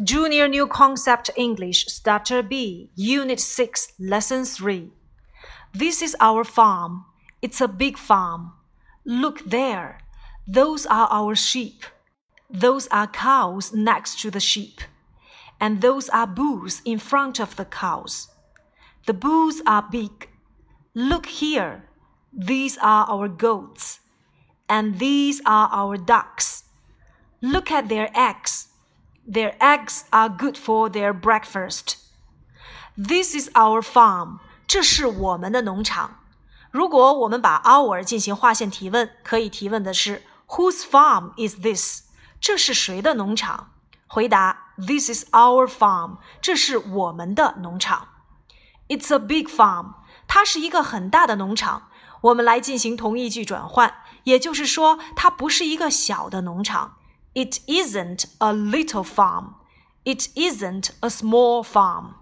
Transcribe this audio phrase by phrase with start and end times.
[0.00, 4.92] Junior New Concept English Starter B, Unit 6, Lesson 3.
[5.74, 7.04] This is our farm.
[7.42, 8.52] It's a big farm.
[9.04, 9.98] Look there.
[10.46, 11.84] Those are our sheep.
[12.48, 14.82] Those are cows next to the sheep.
[15.60, 18.28] And those are bulls in front of the cows.
[19.06, 20.28] The bulls are big.
[20.94, 21.82] Look here.
[22.32, 23.98] These are our goats.
[24.68, 26.62] And these are our ducks.
[27.42, 28.57] Look at their eggs.
[29.27, 31.95] Their eggs are good for their breakfast.
[32.95, 34.39] This is our farm.
[34.67, 36.19] 这是我们的农场。
[36.71, 42.03] 如果我们把 our 进行划线提问，可以提问的是 Whose farm is this？
[42.41, 43.71] 这是谁的农场？
[44.07, 46.17] 回答 This is our farm。
[46.41, 48.07] 这是我们的农场。
[48.89, 49.93] It's a big farm。
[50.27, 51.89] 它是一个很大的农场。
[52.21, 56.97] 我们来进行同义句转换，也就是说，它不是一个小的农场。
[57.33, 59.55] It isn't a little farm.
[60.03, 62.15] It isn't a small farm.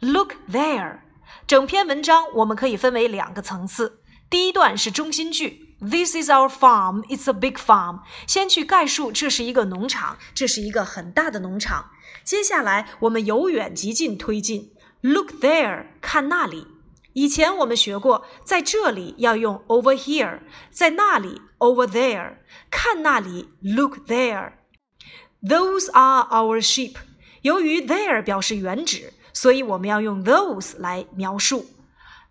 [0.00, 1.00] Look there.
[1.46, 4.00] 整篇文章我们可以分为两个层次。
[4.28, 7.04] 第一段是中心句，This is our farm.
[7.06, 8.00] It's a big farm.
[8.26, 11.90] 先去概述这是一个农场，这是一个很大的农场。
[12.24, 15.86] 接下来我们由远及近推进，Look there.
[16.00, 16.66] 看那里。
[17.13, 22.37] 以前我们学过，在这里要用 over here，在那里 over there，
[22.69, 24.53] 看那里 look there。
[25.41, 26.95] Those are our sheep。
[27.41, 31.65] 由于 there 表示原指，所以我们要用 those 来描述。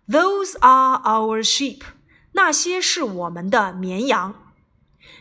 [0.07, 1.81] Those are our sheep。
[2.31, 4.53] 那些是我们的绵羊。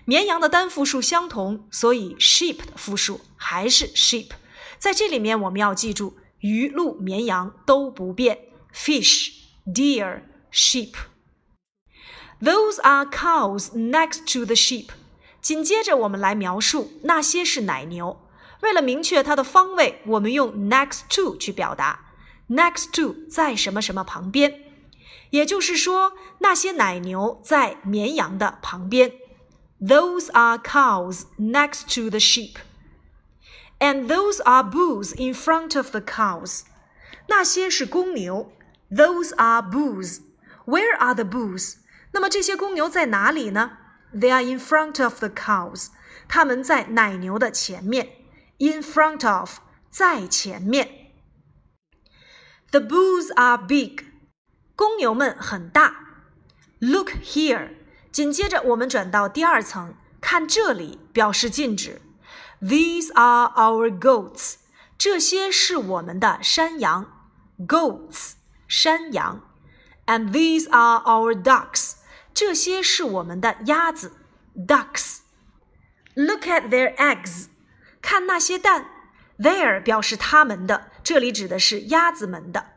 [0.04, 4.28] 绵羊的单复数相同，所以 sheep 的复数还是 sheep。
[4.78, 8.38] 在这里面我们要记住，鱼、鹿、绵羊都不变。
[8.72, 9.39] Fish。
[9.65, 10.95] deer, sheep.
[12.41, 14.89] Those are cows next to the sheep.
[15.41, 18.21] 紧接着我们来描述那些是奶牛。
[18.61, 21.99] 为了明确它的方位，我们用 next to 去表达。
[22.49, 24.61] next to 在什么什么旁边，
[25.31, 29.13] 也就是说，那些奶牛在绵羊的旁边。
[29.79, 32.55] Those are cows next to the sheep.
[33.79, 36.61] And those are bulls in front of the cows.
[37.27, 38.51] 那些是公牛。
[38.90, 40.20] those are bulls.
[40.66, 41.76] Where are the bulls?
[42.12, 43.78] 那么这些公牛在哪里呢
[44.14, 45.88] ？They are in front of the cows.
[46.28, 48.08] 它们在奶牛的前面。
[48.58, 49.58] In front of
[49.90, 51.12] 在前面。
[52.70, 54.04] The bulls are big.
[54.76, 55.94] 公牛们很大。
[56.78, 57.76] Look here.
[58.12, 62.02] 紧接着我们转到第二层，看这里，表示近指。
[62.60, 64.56] These are our goats.
[64.98, 67.30] 这些是我们的山羊。
[67.58, 68.32] Goats.
[68.69, 69.41] 山羊，
[70.05, 71.93] and these are our ducks，
[72.33, 74.13] 这些是我们的鸭子，
[74.55, 77.47] ducks。Look at their eggs，
[78.01, 78.85] 看那些蛋，
[79.37, 82.67] their 表示他们的，这里指的是鸭子们的。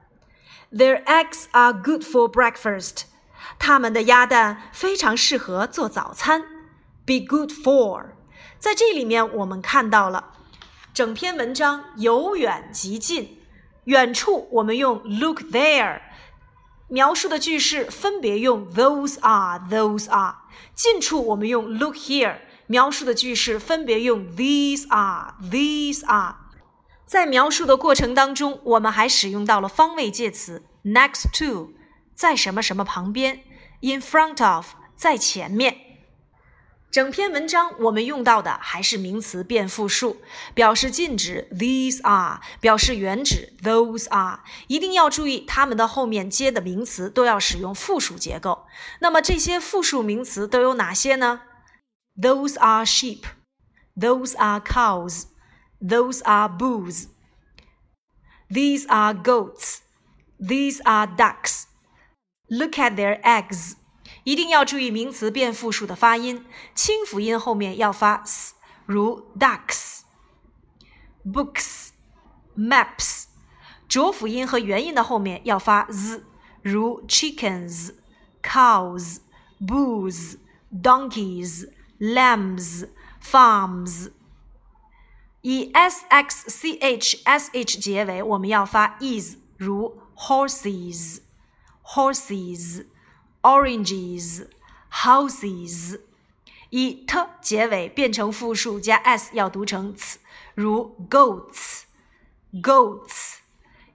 [0.72, 3.02] Their eggs are good for breakfast，
[3.58, 6.42] 他们的鸭蛋非常适合做早餐。
[7.06, 8.10] Be good for，
[8.58, 10.34] 在这里面我们看到了
[10.92, 13.40] 整篇文章由远及近。
[13.85, 16.01] 远处我们用 look there，
[16.87, 20.35] 描述的句式分别用 those are those are。
[20.73, 26.35] 近处我们用 look here，描述的句式分别用 these are these are。
[27.05, 31.73] 在描述的过程当中，我们还使用到了方位介词 next to，
[32.15, 33.41] 在什么什么旁边
[33.81, 35.92] ；in front of，在前面。
[36.93, 40.21] 整篇文章我们用到的还是名词变复数，
[40.53, 48.67] 表示近指 these are，表示远指 those are，一定要注意它们的后面接的名词都要使用复数结构。
[48.99, 51.41] 那么这些复数名词都有哪些呢
[52.15, 53.23] ？Those are sheep,
[53.95, 55.23] those are cows,
[55.81, 57.07] those are bulls,
[58.51, 59.79] these are goats,
[60.39, 61.63] these are ducks.
[62.47, 63.77] Look at their eggs.
[64.23, 68.53] 一定要注意名词变复数的发音，清辅音后面要发 s，
[68.85, 70.01] 如 ducks、
[71.25, 71.89] books、
[72.57, 73.25] maps；
[73.87, 76.23] 浊辅音和元音的后面要发 z，
[76.61, 77.93] 如 chickens、
[78.41, 79.17] cows、
[79.59, 80.37] bulls、
[80.71, 81.69] donkeys、
[81.99, 82.87] lambs、
[83.21, 84.11] farms。
[85.41, 91.19] 以 s x c h s h 结尾，我们要发 is，如 horses、
[91.83, 92.85] horses。
[93.43, 94.47] oranges
[94.91, 95.99] houses
[96.69, 100.17] 以 t 结尾变成复数加 s 要读成次
[100.55, 101.81] 如 goats
[102.53, 103.35] goats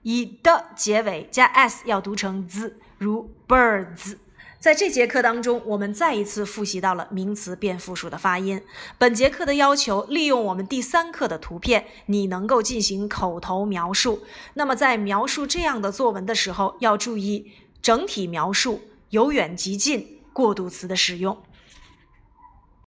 [0.03, 4.17] 以 d 结尾加 s 要读成 z 如 birds
[4.59, 8.61] 在这节课当中我们再一次复习到了名词变复数的发音。
[8.97, 14.25] 本节课的要求利用我们第三课的图片你能够进行口头描述。
[14.55, 21.41] 那么在描述这样的作文的时候要注意整体描述由远及近过渡词的使用。